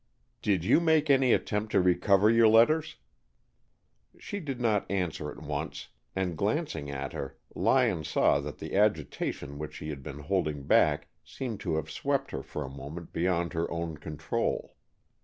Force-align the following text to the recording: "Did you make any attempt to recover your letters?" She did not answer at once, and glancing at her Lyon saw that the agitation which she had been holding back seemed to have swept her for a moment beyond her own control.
"Did 0.41 0.63
you 0.65 0.79
make 0.79 1.11
any 1.11 1.31
attempt 1.31 1.71
to 1.73 1.79
recover 1.79 2.27
your 2.27 2.47
letters?" 2.47 2.95
She 4.17 4.39
did 4.39 4.59
not 4.59 4.89
answer 4.89 5.29
at 5.29 5.37
once, 5.43 5.89
and 6.15 6.35
glancing 6.35 6.89
at 6.89 7.13
her 7.13 7.37
Lyon 7.53 8.03
saw 8.03 8.39
that 8.39 8.57
the 8.57 8.75
agitation 8.75 9.59
which 9.59 9.75
she 9.75 9.89
had 9.89 10.01
been 10.01 10.17
holding 10.21 10.63
back 10.63 11.07
seemed 11.23 11.59
to 11.59 11.75
have 11.75 11.91
swept 11.91 12.31
her 12.31 12.41
for 12.41 12.63
a 12.63 12.67
moment 12.67 13.13
beyond 13.13 13.53
her 13.53 13.69
own 13.69 13.95
control. 13.95 14.73